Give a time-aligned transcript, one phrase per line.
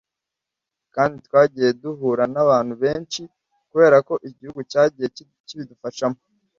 [0.95, 3.21] kandi twagiye duhura n’abantu benshi
[3.69, 5.07] kubera ko igihugu cyagiye
[5.47, 6.19] kibidufashamo